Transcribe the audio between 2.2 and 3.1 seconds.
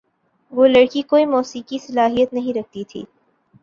نہیں رکھتی تھی۔